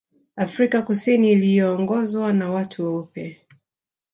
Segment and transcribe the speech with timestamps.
[0.35, 3.47] Afrika Kusini iliyoongozwa na watu weupe